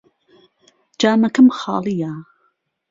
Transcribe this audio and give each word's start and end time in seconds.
جامەکەم 0.99 1.47
خاڵییە. 1.59 2.13